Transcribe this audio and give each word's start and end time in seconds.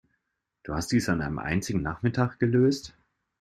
Du 0.63 0.73
hast 0.73 0.91
dies 0.93 1.09
an 1.09 1.21
einem 1.21 1.37
einzigen 1.37 1.83
Nachmittag 1.83 2.39
gelöst? 2.39 2.95